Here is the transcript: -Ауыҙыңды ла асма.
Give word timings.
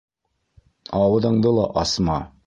-Ауыҙыңды 1.01 1.51
ла 1.59 1.67
асма. 1.83 2.17